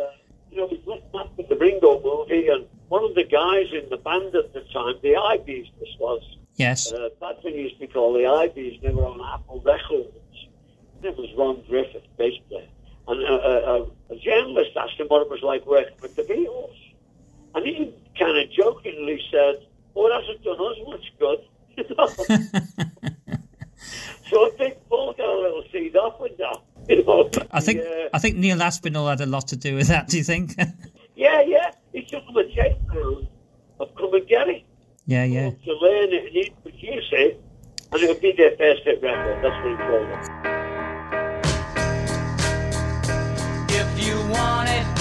you 0.50 0.59
know, 0.59 0.67
we 0.71 0.83
went 0.87 1.11
back 1.12 1.26
to 1.37 1.43
the 1.49 1.57
Ringo 1.57 2.00
movie, 2.02 2.49
and 2.49 2.67
one 2.88 3.05
of 3.05 3.14
the 3.14 3.25
guys 3.25 3.67
in 3.73 3.88
the 3.88 3.97
band 3.97 4.35
at 4.35 4.52
the 4.52 4.61
time, 4.73 4.95
the 5.02 5.14
Iveys, 5.14 5.69
this 5.81 5.88
was, 5.99 6.21
Yes. 6.57 6.93
uh, 6.93 7.09
thing 7.43 7.55
used 7.55 7.76
to 7.76 7.81
be 7.81 7.87
called 7.87 8.17
the 8.17 8.21
Iveys, 8.25 8.81
they 8.83 8.91
were 8.91 9.07
on 9.07 9.21
Apple 9.33 9.62
Records. 9.64 10.12
It 11.02 11.17
was 11.17 11.31
Ron 11.37 11.62
Griffith, 11.69 12.02
bass 12.19 12.35
player. 12.49 12.67
And 13.09 13.25
uh, 13.25 13.33
uh, 13.35 13.87
a 14.11 14.17
journalist 14.17 14.71
asked 14.76 15.00
him 15.00 15.09
what 15.09 15.23
it 15.23 15.31
was 15.31 15.43
like 15.43 15.67
working 15.67 15.97
with 16.02 16.14
the 16.14 16.23
Beatles. 16.23 16.76
And 17.55 17.67
he 17.67 17.93
kind 18.19 18.37
of 18.38 18.50
jokingly 18.50 19.21
said, 19.31 19.66
oh, 19.97 20.07
it 20.07 20.12
hasn't 20.21 20.45
done 20.45 20.61
us 20.61 20.78
much 20.87 21.12
good. 21.19 21.38
so 24.31 24.47
I 24.47 24.50
think 24.59 24.76
Paul 24.88 25.14
got 25.14 25.26
a 25.28 25.38
little 25.40 25.64
seed 25.73 25.97
off 25.97 26.21
with 26.21 26.37
that. 26.38 26.59
You 26.88 27.04
know, 27.04 27.31
I 27.52 27.61
think 27.61 27.81
Yeah. 27.81 28.09
I 28.12 28.19
think 28.19 28.37
Neil 28.38 28.61
Aspinall 28.61 29.07
had 29.07 29.21
a 29.21 29.26
lot 29.26 29.47
to 29.49 29.57
do 29.57 29.76
with 29.76 29.87
that. 29.87 30.09
Do 30.09 30.19
you 30.19 30.25
think? 30.25 30.57
Yeah, 31.14 31.40
yeah. 31.42 31.71
He 31.92 32.02
took 32.02 32.26
them 32.26 32.37
a 32.37 32.42
tape 32.42 32.76
round 32.92 33.28
of 33.78 33.95
Come 33.95 34.12
and 34.14 34.26
Get 34.26 34.49
It 34.49 34.64
yeah. 35.07 35.25
Yeah. 35.25 35.50
to 35.50 35.73
learn 35.75 36.12
it 36.12 36.25
and 36.26 36.33
he'd 36.33 36.54
produce 36.62 37.09
it, 37.12 37.40
and 37.92 38.02
it 38.02 38.09
would 38.09 38.21
be 38.21 38.33
their 38.33 38.57
first 38.57 38.83
hit 38.85 39.02
record. 39.02 39.42
That's 39.42 39.57
what 39.64 39.71
he 39.71 39.76
called 39.76 40.09
it. 40.09 40.28
If 43.75 44.07
you 44.07 44.16
want 44.31 44.69
it, 44.69 44.92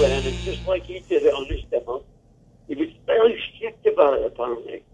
money? 0.00 0.14
Did 0.14 0.24
learn 0.24 0.32
it 0.32 0.44
just 0.44 0.66
like 0.66 0.84
he 0.84 1.04
did 1.08 1.22
it 1.22 1.34
on 1.34 1.46
his 1.48 1.62
demo. 1.70 2.04
He 2.68 2.74
was 2.74 2.88
very 3.06 3.42
strict 3.54 3.86
about 3.86 4.14
it, 4.14 4.26
apparently. 4.26 4.84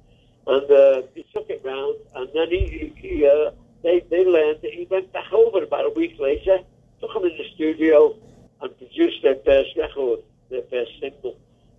And 0.46 0.70
uh, 0.70 1.02
he 1.14 1.26
took 1.34 1.50
it 1.50 1.60
round, 1.64 1.96
and 2.14 2.28
then 2.32 2.48
he, 2.50 2.92
he, 2.96 3.26
uh, 3.26 3.50
they, 3.82 4.00
they 4.10 4.24
learned 4.24 4.60
it. 4.62 4.74
He 4.74 4.86
went 4.90 5.12
back 5.12 5.32
over 5.32 5.62
about 5.62 5.86
a 5.86 5.90
week 5.90 6.18
later, 6.18 6.58
took 7.00 7.14
him 7.14 7.24
in 7.24 7.36
the 7.36 7.44
studio, 7.54 8.16
and 8.60 8.76
produced 8.78 9.22
their 9.22 9.36
first 9.44 9.76
record, 9.76 10.20
their 10.50 10.62
first 10.70 10.92
single. 11.00 11.36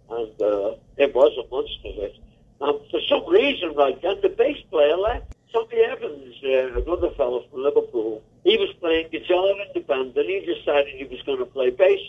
And 0.10 0.41
uh, 0.41 0.75
it 0.98 1.15
was 1.15 1.31
a 1.38 1.50
monster 1.50 2.01
hit. 2.01 2.15
And 2.62 2.79
for 2.91 3.00
some 3.10 3.27
reason, 3.29 3.74
right 3.75 4.00
then, 4.01 4.17
the 4.22 4.29
bass 4.29 4.57
player 4.69 4.98
left. 4.98 5.25
Tommy 5.53 5.77
Evans, 5.77 6.36
uh, 6.43 6.81
another 6.81 7.10
fellow 7.12 7.43
from 7.50 7.63
Liverpool, 7.63 8.22
he 8.43 8.57
was 8.57 8.69
playing 8.79 9.07
guitar 9.12 9.50
in 9.51 9.67
the 9.74 9.79
band, 9.79 10.15
and 10.17 10.29
he 10.29 10.41
decided 10.41 10.93
he 10.93 11.05
was 11.05 11.22
going 11.24 11.39
to 11.39 11.46
play 11.46 11.69
bass. 11.69 12.00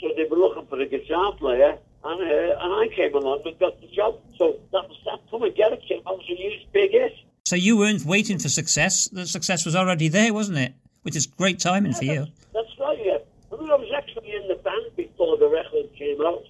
So 0.00 0.08
they 0.16 0.24
were 0.30 0.36
looking 0.36 0.66
for 0.66 0.80
a 0.80 0.86
guitar 0.86 1.32
player, 1.34 1.76
and 2.04 2.20
uh, 2.22 2.62
and 2.62 2.72
I 2.74 2.88
came 2.94 3.14
along 3.14 3.42
and 3.44 3.58
got 3.58 3.80
the 3.80 3.88
job. 3.88 4.20
So 4.38 4.58
that 4.72 4.88
was 4.88 4.96
that. 5.04 5.18
Come 5.30 5.42
and 5.42 5.54
get 5.54 5.72
it, 5.72 5.82
Kim. 5.86 6.00
I 6.06 6.12
was 6.12 6.24
a 6.30 6.34
huge 6.34 6.66
big 6.72 6.92
hit. 6.92 7.12
So 7.46 7.56
you 7.56 7.76
weren't 7.78 8.04
waiting 8.04 8.38
for 8.38 8.48
success. 8.48 9.08
The 9.08 9.26
success 9.26 9.64
was 9.64 9.74
already 9.74 10.08
there, 10.08 10.34
wasn't 10.34 10.58
it? 10.58 10.74
Which 11.02 11.16
is 11.16 11.26
great 11.26 11.58
timing 11.58 11.94
for 11.94 12.04
you. 12.04 12.26
That's 12.52 12.68
right, 12.78 12.98
yeah. 13.02 13.18
I 13.50 13.56
mean, 13.56 13.70
I 13.70 13.76
was 13.76 13.90
actually 13.96 14.34
in 14.34 14.48
the 14.48 14.56
band 14.56 14.94
before 14.96 15.38
the 15.38 15.48
record 15.48 15.86
came 15.96 16.20
out, 16.20 16.44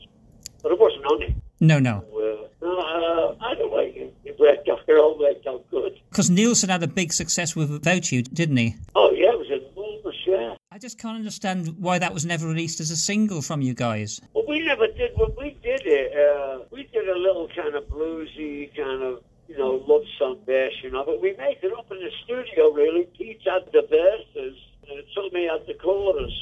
but 0.63 0.73
I 0.73 0.75
wasn't 0.75 1.05
on 1.07 1.23
it. 1.23 1.35
No, 1.61 1.79
no. 1.79 2.05
Uh, 2.13 2.67
uh, 2.67 3.35
either 3.51 3.69
way, 3.69 3.93
it, 3.95 4.15
it 4.25 4.41
worked 4.41 4.69
out. 4.69 4.81
It 4.89 4.99
all 4.99 5.19
worked 5.19 5.47
out 5.47 5.69
good. 5.71 6.01
Because 6.11 6.31
Nilsson 6.31 6.71
had 6.71 6.83
a 6.83 6.89
big 6.89 7.13
success 7.13 7.55
with 7.55 7.71
Without 7.71 8.11
You, 8.11 8.23
didn't 8.23 8.57
he? 8.57 8.75
Oh, 8.95 9.13
yeah, 9.13 9.33
it 9.33 9.39
was 9.39 9.51
enormous, 9.51 10.17
yeah. 10.27 10.55
I 10.73 10.79
just 10.79 10.88
can't 10.99 11.17
understand 11.17 11.77
why 11.79 11.99
that 11.99 12.13
was 12.13 12.27
never 12.27 12.47
released 12.47 12.81
as 12.81 12.91
a 12.91 12.97
single 12.97 13.41
from 13.41 13.63
you 13.63 13.73
guys. 13.73 14.21
Well, 14.35 14.45
we 14.49 14.61
never 14.61 14.87
did. 14.89 15.13
When 15.15 15.31
we 15.39 15.57
did 15.63 15.83
it, 15.85 16.13
uh, 16.13 16.65
we 16.71 16.83
did 16.93 17.09
a 17.09 17.17
little 17.17 17.49
kind 17.55 17.75
of 17.75 17.85
bluesy, 17.89 18.75
kind 18.77 19.03
of, 19.03 19.23
you 19.47 19.57
know, 19.57 19.83
love 19.87 20.03
song 20.19 20.39
version 20.45 20.95
of 20.97 21.09
it. 21.09 21.21
We 21.21 21.35
made 21.37 21.59
it 21.63 21.73
up 21.79 21.91
in 21.93 21.99
the 21.99 22.11
studio, 22.25 22.73
really. 22.73 23.07
Pete 23.17 23.41
had 23.47 23.71
the 23.73 23.83
verses, 23.89 24.59
and 24.91 25.03
Tommy 25.15 25.47
had 25.47 25.67
the 25.67 25.75
chorus. 25.75 26.35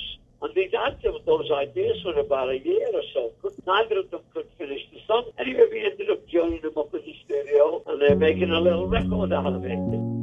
And 0.42 0.54
they'd 0.54 0.74
had 0.74 1.00
those 1.02 1.50
ideas 1.50 1.96
for 2.02 2.18
about 2.18 2.50
a 2.50 2.58
year 2.58 2.88
or 2.92 3.02
so. 3.14 3.32
Neither 3.66 4.00
of 4.00 4.10
them 4.10 4.20
could 4.34 4.46
finish 4.58 4.82
the 4.92 5.00
song. 5.06 5.30
Anyway, 5.38 5.66
we 5.70 5.84
ended 5.84 6.10
up 6.10 6.26
joining 6.28 6.62
them 6.62 6.76
up 6.76 6.94
in 6.94 7.00
the 7.00 7.14
studio, 7.24 7.82
and 7.86 8.00
they're 8.00 8.16
making 8.16 8.50
a 8.50 8.60
little 8.60 8.86
record 8.88 9.32
out 9.32 9.52
of 9.52 9.64
it. 9.64 10.15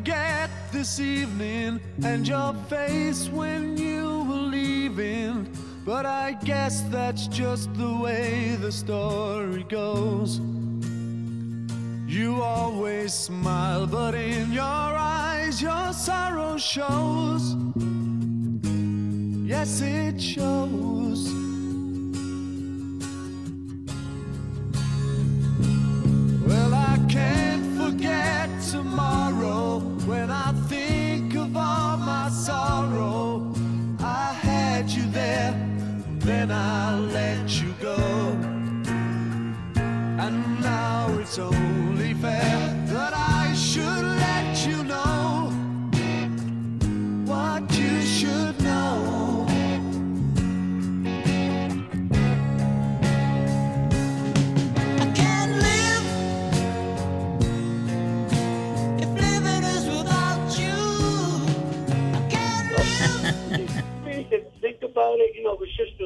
Forget 0.00 0.48
this 0.72 0.98
evening 0.98 1.78
and 2.04 2.26
your 2.26 2.54
face 2.70 3.28
when 3.28 3.76
you 3.76 4.24
were 4.24 4.46
leaving. 4.56 5.46
But 5.84 6.06
I 6.06 6.32
guess 6.42 6.80
that's 6.88 7.26
just 7.26 7.74
the 7.74 7.92
way 8.02 8.56
the 8.58 8.72
story 8.72 9.64
goes. 9.64 10.40
You 12.06 12.42
always 12.42 13.12
smile, 13.12 13.86
but 13.86 14.14
in 14.14 14.52
your 14.52 14.62
eyes, 14.64 15.60
your 15.60 15.92
sorrow 15.92 16.56
shows. 16.56 17.56
Yes, 19.44 19.82
it 19.82 20.18
shows. 20.18 21.49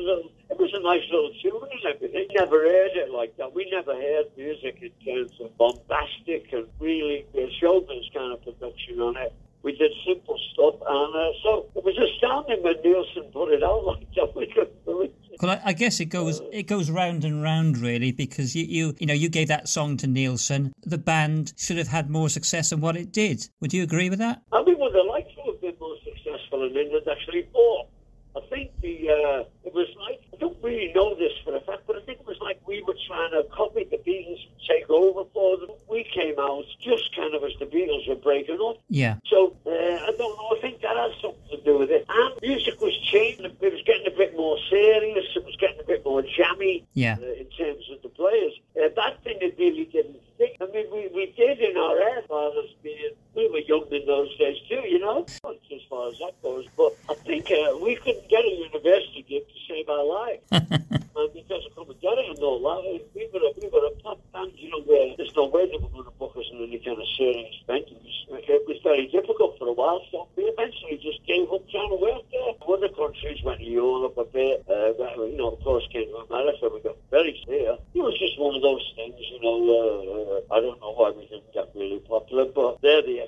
Little. 0.04 0.30
It 0.50 0.58
was 0.58 0.70
a 0.74 0.80
nice 0.80 1.02
little 1.10 1.32
tune 1.40 1.68
and 1.72 1.94
everything. 1.94 2.28
Never 2.36 2.60
heard 2.60 2.92
it 2.94 3.10
like 3.10 3.36
that. 3.38 3.54
We 3.54 3.68
never 3.70 3.94
heard 3.94 4.26
music 4.36 4.78
in 4.82 4.92
terms 5.00 5.32
of 5.40 5.56
bombastic 5.56 6.52
and 6.52 6.66
really 6.78 7.24
uh, 7.34 7.48
showbiz 7.60 8.12
kind 8.12 8.32
of 8.32 8.44
production 8.44 9.00
on 9.00 9.16
it. 9.16 9.32
We 9.62 9.72
did 9.72 9.92
simple 10.06 10.38
stuff, 10.52 10.74
and 10.86 11.16
uh, 11.16 11.32
so 11.42 11.66
it 11.74 11.82
was 11.82 11.96
astounding 11.96 12.62
when 12.62 12.76
Nilsson 12.84 13.32
put 13.32 13.50
it 13.50 13.62
out 13.62 13.86
like 13.86 14.06
that. 14.14 14.32
We 14.36 14.46
couldn't 14.46 14.84
believe. 14.84 15.10
Well, 15.40 15.52
I, 15.52 15.70
I 15.70 15.72
guess 15.72 16.00
it 16.00 16.06
goes 16.06 16.42
it 16.52 16.64
goes 16.64 16.90
round 16.90 17.24
and 17.24 17.42
round 17.42 17.78
really 17.78 18.12
because 18.12 18.54
you, 18.54 18.64
you 18.64 18.94
you 18.98 19.06
know 19.06 19.14
you 19.14 19.30
gave 19.30 19.48
that 19.48 19.68
song 19.68 19.96
to 19.98 20.06
Nilsson. 20.06 20.74
The 20.82 20.98
band 20.98 21.54
should 21.56 21.78
have 21.78 21.88
had 21.88 22.10
more 22.10 22.28
success 22.28 22.70
than 22.70 22.82
what 22.82 22.96
it 22.96 23.10
did. 23.10 23.48
Would 23.60 23.72
you 23.72 23.82
agree 23.82 24.10
with 24.10 24.18
that? 24.18 24.42
And 24.52 24.66
we 24.66 24.74
would 24.74 24.94
have 24.94 25.06
liked 25.06 25.34
to 25.36 25.52
have 25.52 25.60
been 25.62 25.74
more 25.80 25.96
successful 26.04 26.64
in 26.64 26.76
England, 26.76 27.06
actually, 27.10 27.48
but 27.52 27.88
I 28.36 28.40
think 28.50 28.70
the 28.80 29.10
uh, 29.10 29.44
it 29.64 29.72
was 29.74 29.88
like 29.98 30.20
I 30.32 30.36
don't 30.38 30.56
really 30.62 30.92
know 30.92 31.14
this 31.14 31.32
for 31.44 31.54
a 31.54 31.60
fact, 31.60 31.82
but 31.86 31.96
I 31.96 32.00
think 32.00 32.20
it 32.20 32.26
was 32.26 32.38
like 32.40 32.58
we 32.66 32.82
were 32.82 32.96
trying 33.06 33.30
to 33.32 33.44
copy 33.52 33.84
the 33.90 33.98
Beatles, 33.98 34.40
take 34.68 34.88
over 34.90 35.24
for 35.32 35.56
them. 35.58 35.70
We 35.88 36.04
came 36.04 36.34
out 36.38 36.64
just 36.80 37.14
kind 37.14 37.34
of 37.34 37.44
as 37.44 37.52
the 37.60 37.66
Beatles 37.66 38.08
were 38.08 38.16
breaking 38.16 38.58
up. 38.60 38.78
Yeah. 38.88 39.16
So 39.26 39.54
uh, 39.66 39.70
I 39.70 40.12
don't 40.18 40.36
know. 40.36 40.56
I 40.56 40.58
think 40.60 40.80
that 40.82 40.96
has 40.96 41.12
something 41.22 41.48
to 41.50 41.62
do 41.64 41.78
with 41.78 41.90
it. 41.90 42.04
And 42.08 42.34
music 42.42 42.80
was 42.80 42.96
changing. 43.12 43.44
It 43.46 43.72
was 43.72 43.82
getting 43.86 44.06
a 44.06 44.16
bit 44.16 44.36
more 44.36 44.58
serious. 44.68 45.26
It 45.36 45.44
was 45.44 45.56
getting 45.56 45.80
a 45.80 45.84
bit 45.84 46.04
more 46.04 46.22
jammy 46.22 46.84
Yeah. 46.94 47.16
uh, 47.20 47.24
in 47.24 47.46
terms 47.56 47.84
of 47.92 48.02
the 48.02 48.08
players. 48.08 48.52
Uh, 48.76 48.88
that 48.96 49.22
thing 49.22 49.38
it 49.40 49.54
really 49.58 49.84
didn't 49.84 50.16
stick. 50.34 50.56
I 50.60 50.66
mean, 50.66 50.86
we, 50.92 51.08
we 51.14 51.32
did 51.36 51.60
in 51.60 51.76
our 51.76 51.98
head, 52.00 52.24
fathers 52.28 52.74
being 52.82 53.12
we 53.34 53.48
were 53.50 53.58
young 53.58 53.86
in 53.90 54.06
those 54.06 54.36
days 54.38 54.58
too, 54.68 54.82
you 54.86 54.98
know. 55.00 55.26
As 55.74 55.80
far 55.90 56.08
as 56.08 56.18
that 56.18 56.34
goes, 56.42 56.66
but 56.76 56.94
I 57.10 57.14
think 57.14 57.50
uh, 57.50 57.76
we 57.82 57.96
couldn't 57.96 58.28
get 58.28 58.44
a 58.44 58.48
university 58.48 59.24
gig 59.28 59.42
to 59.48 59.54
save 59.68 59.88
our 59.88 60.04
life. 60.04 60.40
and 60.52 61.32
because 61.34 61.62
I 61.66 61.70
couldn't 61.74 62.00
get 62.00 62.14
it 62.18 62.30
and 62.30 62.38
all 62.38 62.60
that, 62.62 63.02
we 63.14 63.28
were 63.32 63.40
a, 63.42 63.50
we 63.60 63.68
were 63.68 63.86
a 63.86 63.90
pop 64.02 64.20
band, 64.32 64.52
you 64.56 64.70
know, 64.70 64.80
where 64.82 65.14
there's 65.16 65.34
no 65.34 65.46
way 65.46 65.66
they 65.66 65.78
were 65.78 65.88
going 65.90 66.04
to 66.04 66.10
book 66.12 66.34
us 66.36 66.44
in 66.52 66.58
any 66.62 66.78
kind 66.78 66.98
of 66.98 67.06
serious 67.16 67.54
venue. 67.66 67.98
It 68.30 68.66
was 68.68 68.78
very 68.82 69.06
difficult 69.08 69.58
for 69.58 69.68
a 69.68 69.72
while, 69.72 70.00
so 70.10 70.28
we 70.36 70.44
eventually 70.44 70.98
just 71.02 71.24
gave 71.26 71.50
up 71.50 71.68
trying 71.70 71.90
to 71.90 71.96
work 71.96 72.22
there. 72.30 72.54
Other 72.68 72.88
countries 72.88 73.42
went 73.42 73.58
to 73.60 73.64
Europe 73.66 74.16
a 74.18 74.24
bit, 74.24 74.64
uh, 74.70 74.94
well, 74.98 75.26
you 75.26 75.36
know, 75.36 75.50
of 75.50 75.60
course 75.62 75.86
came 75.92 76.06
to 76.08 76.18
America, 76.30 76.70
we 76.72 76.80
got 76.80 76.96
very 77.10 77.40
clear. 77.44 77.76
It 77.94 78.02
was 78.02 78.18
just 78.18 78.38
one 78.38 78.54
of 78.54 78.62
those 78.62 78.84
things, 78.96 79.14
you 79.18 79.40
know, 79.42 79.58
uh, 79.58 80.54
uh, 80.54 80.56
I 80.56 80.60
don't 80.60 80.80
know 80.80 80.92
why 80.94 81.10
we 81.10 81.26
didn't 81.26 81.52
get 81.52 81.70
really 81.74 82.00
popular, 82.00 82.46
but 82.46 82.80
they're 82.82 83.02
the 83.02 83.20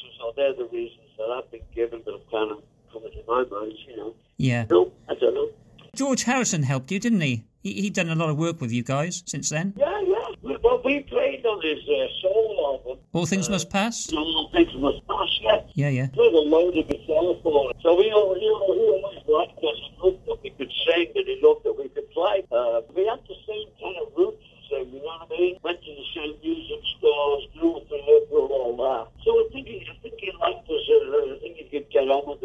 excuses 0.00 0.20
or 0.24 0.32
they're 0.36 0.54
the 0.54 0.64
reasons 0.72 1.08
that 1.18 1.24
I've 1.24 1.50
been 1.50 1.60
given 1.74 2.02
that 2.04 2.12
have 2.12 2.30
kind 2.30 2.50
of 2.52 2.62
come 2.92 3.02
into 3.04 3.22
my 3.26 3.44
mind, 3.50 3.74
you 3.88 3.96
know. 3.96 4.14
Yeah. 4.36 4.66
No, 4.70 4.92
I 5.08 5.14
don't 5.14 5.34
know. 5.34 5.50
George 5.94 6.22
Harrison 6.24 6.62
helped 6.62 6.90
you, 6.90 6.98
didn't 6.98 7.20
he? 7.20 7.44
he 7.62 7.72
he'd 7.82 7.94
done 7.94 8.08
a 8.08 8.14
lot 8.14 8.30
of 8.30 8.38
work 8.38 8.60
with 8.60 8.72
you 8.72 8.82
guys 8.82 9.22
since 9.26 9.50
then. 9.50 9.74
Yeah, 9.76 10.00
yeah. 10.06 10.16
We- 10.42 10.56
Well, 10.62 10.80
we 10.84 11.00
played 11.00 11.44
on 11.44 11.60
his 11.62 11.78
uh, 11.88 12.06
solo 12.22 12.72
album. 12.78 12.98
All 13.12 13.26
things 13.26 13.50
must 13.50 13.70
pass. 13.70 14.12
All 14.12 14.48
things 14.52 14.72
must 14.76 15.06
pass, 15.06 15.30
yeah. 15.42 15.60
Yeah, 15.74 15.88
yeah. 15.88 16.06
With 16.16 16.32
a 16.34 16.44
load 16.54 16.76
of 16.78 16.86
guitar 16.88 17.34
for 17.42 17.70
it. 17.70 17.76
So 17.82 17.94
we 17.96 18.10
all, 18.12 18.36
you 18.38 18.50
know, 18.50 18.74
he 18.74 18.86
always 18.96 19.22
liked 19.28 19.58
us. 19.58 19.78
He 19.82 19.96
loved 20.02 20.26
that 20.26 20.38
we 20.42 20.50
could 20.50 20.72
sing 20.86 21.06
and 21.14 21.26
he 21.26 21.40
loved 21.42 21.64
that 21.64 21.76
we 21.76 21.88
could 21.88 22.08
play. 22.12 22.44
Uh, 22.52 22.80
we 22.94 23.06
had 23.06 23.20
the 23.28 23.34
same 23.46 23.68
kind 23.82 23.96
of 24.02 24.12
roots, 24.16 24.44
so, 24.70 24.76
you 24.78 25.02
know 25.02 25.18
what 25.18 25.26
I 25.26 25.40
mean? 25.40 25.56
Went 25.64 25.82
to 25.82 25.90
the 25.90 26.06
same 26.14 26.34
music 26.44 26.80
stores, 26.96 27.42
grew 27.58 27.76
up 27.82 27.90
in 27.90 28.00
Liverpool, 28.06 28.46
all 28.54 28.76
that. 28.78 29.10
So 29.24 29.30
I 29.34 29.44
think 29.52 29.66
he, 29.66 29.82
I 29.90 29.96
think 30.00 30.14
he 30.18 30.30
liked 30.40 30.70
us. 30.70 30.84
Uh, 30.86 31.34
I 31.34 31.38
think 31.42 31.56
he 31.58 31.64
could 31.72 31.90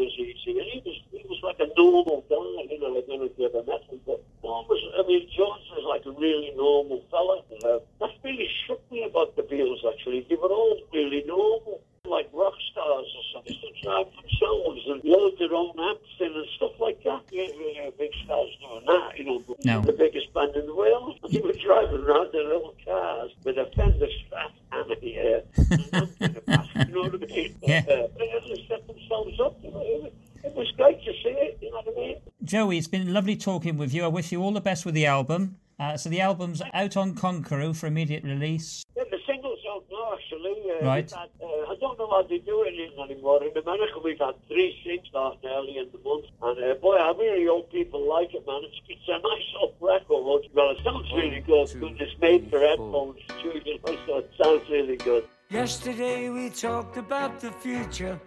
get 0.06 0.22
on 0.22 0.36
with 0.36 0.36
us 0.36 0.46
easy. 0.46 0.58
And 0.58 0.68
he 0.68 0.82
was, 0.84 1.02
he 1.10 1.24
was 1.28 1.40
like 1.42 1.58
a 1.60 1.68
normal 1.76 2.24
guy, 2.28 2.72
you 2.72 2.80
know, 2.80 2.96
I 2.96 3.02
don't 3.06 3.20
know 3.20 3.26
if 3.26 3.38
you 3.38 3.46
ever 3.46 3.62
met 3.64 3.82
him, 3.90 4.00
but 4.06 4.22
was, 4.42 4.92
I 4.98 5.06
mean, 5.06 5.28
George 5.36 5.60
was 5.70 5.84
like 5.88 6.06
a 6.06 6.20
really 6.20 6.52
normal 6.56 7.02
fella. 7.10 7.42
Uh, 7.64 7.78
that 8.00 8.10
really 8.24 8.48
shook 8.66 8.80
me 8.90 9.04
about 9.04 9.36
the 9.36 9.42
Beatles, 9.42 9.84
actually. 9.92 10.26
They 10.28 10.36
were 10.36 10.48
all 10.48 10.80
really 10.92 11.24
normal. 11.26 11.80
Like 12.04 12.30
rock 12.32 12.54
stars 12.70 13.06
or 13.16 13.22
something, 13.34 13.56
to 13.60 13.82
drive 13.82 14.06
themselves 14.14 14.80
and 14.86 15.02
load 15.02 15.38
their 15.40 15.52
own 15.52 15.74
amps 15.76 16.08
in 16.20 16.32
and 16.32 16.46
stuff 16.56 16.78
like 16.78 17.02
that. 17.02 17.22
Yeah, 17.32 17.48
yeah, 17.74 17.90
big 17.98 18.12
stars 18.24 18.56
doing 18.60 18.84
that, 18.86 19.18
you 19.18 19.24
know. 19.24 19.42
No. 19.64 19.80
The 19.80 19.92
biggest 19.92 20.32
band 20.32 20.54
in 20.54 20.66
the 20.66 20.74
world. 20.74 21.18
They 21.32 21.40
were 21.40 21.52
driving 21.52 22.04
around 22.04 22.32
their 22.32 22.44
little 22.44 22.76
cars 22.84 23.34
with 23.42 23.58
a 23.58 23.66
fender 23.74 24.06
strap 24.24 24.52
and 24.70 24.90
a, 24.92 24.94
uh, 24.94 25.40
an 25.58 25.84
amp 25.94 26.10
in 26.20 26.32
the 26.34 26.40
back, 26.42 26.68
you 26.86 26.94
know 26.94 27.02
what 27.02 27.14
I 27.14 27.26
mean? 27.26 27.56
Yeah. 27.62 27.82
Uh, 27.88 28.06
they 28.16 28.54
just 28.54 28.68
set 28.68 28.86
themselves 28.86 29.40
up. 29.40 29.58
You 29.64 29.72
know? 29.72 29.80
it, 29.80 30.02
was, 30.02 30.12
it 30.44 30.54
was 30.54 30.70
great 30.76 31.04
to 31.04 31.12
see 31.12 31.30
it, 31.30 31.58
you 31.60 31.72
know 31.72 31.82
what 31.84 31.96
I 31.96 32.00
mean? 32.00 32.16
Joey, 32.56 32.78
it's 32.78 32.88
been 32.88 33.12
lovely 33.12 33.36
talking 33.36 33.76
with 33.76 33.92
you. 33.92 34.02
I 34.02 34.08
wish 34.08 34.32
you 34.32 34.40
all 34.40 34.50
the 34.50 34.62
best 34.62 34.86
with 34.86 34.94
the 34.94 35.04
album. 35.04 35.58
Uh, 35.78 35.94
so 35.98 36.08
the 36.08 36.22
album's 36.22 36.62
out 36.72 36.96
on 36.96 37.14
Conqueror 37.14 37.74
for 37.74 37.86
immediate 37.86 38.24
release. 38.24 38.82
Yeah, 38.96 39.02
the 39.10 39.18
single's 39.26 39.58
out 39.68 39.84
now. 39.92 40.14
actually. 40.14 40.56
Uh, 40.70 40.86
Right. 40.86 41.10
Had, 41.10 41.28
uh, 41.44 41.72
I 41.72 41.74
don't 41.78 41.98
know 41.98 42.08
how 42.08 42.22
they 42.22 42.38
do 42.38 42.64
it 42.66 42.72
in 42.72 42.98
anymore. 42.98 43.44
In 43.44 43.54
America, 43.58 44.00
we've 44.02 44.18
had 44.18 44.36
three 44.48 44.74
singles 44.82 45.14
out 45.14 45.38
early 45.44 45.76
in 45.76 45.90
the 45.92 45.98
month. 45.98 46.24
And 46.40 46.64
uh, 46.64 46.74
boy, 46.80 46.96
I 46.96 47.12
really 47.18 47.44
hope 47.44 47.70
people 47.70 48.08
like 48.08 48.32
it, 48.32 48.46
man. 48.46 48.62
It's, 48.64 48.80
it's 48.88 49.06
a 49.06 49.18
nice 49.18 49.48
old 49.60 49.74
record. 49.78 50.24
Well, 50.54 50.70
it 50.70 50.78
sounds 50.82 51.12
really 51.12 51.40
good. 51.40 51.68
two, 51.68 51.80
Good. 51.80 52.00
It's 52.00 52.18
made 52.22 52.44
for 52.44 52.58
three, 52.58 52.68
headphones 52.68 53.20
too, 53.42 53.60
you 53.66 53.78
know, 53.84 53.98
so 54.06 54.18
it 54.20 54.30
sounds 54.42 54.62
really 54.70 54.96
good. 54.96 55.24
Yesterday 55.50 56.30
we 56.30 56.48
talked 56.48 56.96
about 56.96 57.38
the 57.38 57.52
future. 57.52 58.18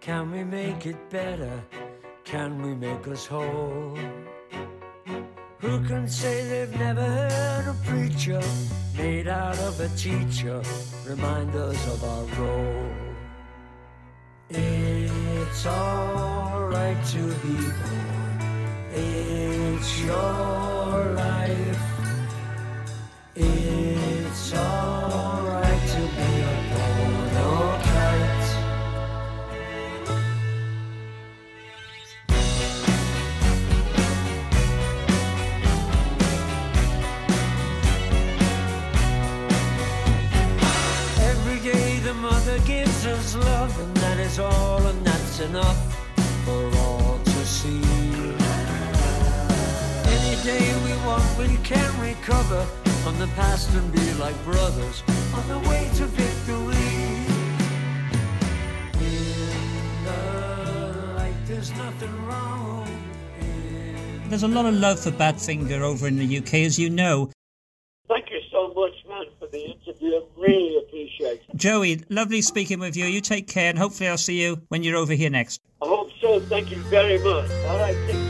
Can 0.00 0.32
we 0.32 0.42
make 0.42 0.84
it 0.84 0.98
better? 1.10 1.62
Can 2.28 2.60
we 2.60 2.74
make 2.74 3.08
us 3.08 3.24
whole? 3.24 3.96
Who 5.60 5.82
can 5.86 6.06
say 6.06 6.46
they've 6.46 6.78
never 6.78 7.00
heard 7.00 7.68
a 7.68 7.76
preacher 7.86 8.42
made 8.98 9.28
out 9.28 9.58
of 9.60 9.80
a 9.80 9.88
teacher 9.96 10.60
remind 11.06 11.56
us 11.56 11.80
of 11.94 12.04
our 12.04 12.24
role? 12.38 12.92
It's 14.50 15.64
alright 15.64 17.02
to 17.06 17.22
be 17.44 17.56
born. 17.80 18.36
It's 18.92 20.02
your 20.02 20.67
mother 43.08 43.16
gives 43.16 43.36
us 43.36 43.44
love, 43.44 43.80
and 43.80 43.96
that 43.96 44.18
is 44.18 44.38
all, 44.38 44.86
and 44.86 45.06
that's 45.06 45.40
enough 45.40 45.96
for 46.44 46.70
all 46.78 47.18
to 47.24 47.44
see. 47.46 47.80
Any 50.16 50.42
day 50.42 50.74
we 50.84 50.92
want, 51.06 51.24
we 51.38 51.56
can 51.64 52.00
recover 52.00 52.64
from 53.02 53.18
the 53.18 53.28
past 53.28 53.70
and 53.74 53.92
be 53.92 54.12
like 54.14 54.36
brothers 54.44 55.02
on 55.34 55.48
the 55.48 55.58
way 55.68 55.88
to 55.96 56.04
victory. 56.06 57.24
In 59.00 60.04
the 60.04 61.14
light, 61.16 61.34
there's 61.46 61.70
nothing 61.72 62.26
wrong. 62.26 62.86
There's 64.28 64.42
a 64.42 64.48
lot 64.48 64.66
of 64.66 64.74
love 64.74 65.00
for 65.00 65.10
Badfinger 65.10 65.80
over 65.80 66.06
in 66.06 66.16
the 66.16 66.38
UK, 66.38 66.54
as 66.66 66.78
you 66.78 66.90
know. 66.90 67.30
Thank 68.08 68.30
you 68.30 68.40
so 68.50 68.72
much, 68.74 68.92
man, 69.08 69.26
for 69.38 69.46
the 69.48 69.64
interview. 69.72 70.20
Really 70.36 70.78
appreciate 70.78 71.37
it. 71.37 71.37
Joey, 71.58 72.04
lovely 72.08 72.40
speaking 72.40 72.78
with 72.78 72.96
you. 72.96 73.06
You 73.06 73.20
take 73.20 73.48
care, 73.48 73.68
and 73.68 73.78
hopefully 73.78 74.08
I'll 74.08 74.16
see 74.16 74.40
you 74.40 74.62
when 74.68 74.82
you're 74.82 74.96
over 74.96 75.12
here 75.12 75.30
next. 75.30 75.60
I 75.82 75.86
hope 75.86 76.10
so. 76.20 76.40
Thank 76.40 76.70
you 76.70 76.78
very 76.84 77.18
much. 77.18 77.50
All 77.66 77.78
right. 77.78 78.27